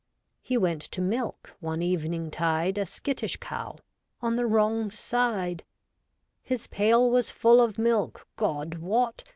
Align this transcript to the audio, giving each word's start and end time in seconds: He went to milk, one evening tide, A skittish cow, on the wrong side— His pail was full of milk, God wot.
He 0.41 0.57
went 0.57 0.81
to 0.93 0.99
milk, 0.99 1.55
one 1.59 1.83
evening 1.83 2.31
tide, 2.31 2.79
A 2.79 2.87
skittish 2.87 3.37
cow, 3.37 3.75
on 4.19 4.35
the 4.35 4.47
wrong 4.47 4.89
side— 4.89 5.63
His 6.41 6.65
pail 6.65 7.07
was 7.07 7.29
full 7.29 7.61
of 7.61 7.77
milk, 7.77 8.25
God 8.35 8.79
wot. 8.79 9.23